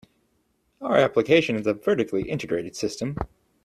[0.81, 3.15] Our application is a vertically integrated system.